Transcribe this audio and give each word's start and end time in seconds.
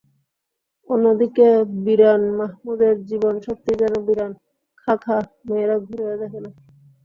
অন্যদিকে 0.89 1.47
বিরান 1.83 2.21
মাহমুদের 2.37 2.95
জীবন 3.09 3.35
সত্যিই 3.45 3.79
যেন 3.81 3.93
বিরান, 4.07 4.31
খাঁ 4.81 4.97
খাঁ—মেয়েরা 4.97 5.75
ঘুরেও 5.85 6.19
দেখে 6.21 6.39
না। 6.43 6.49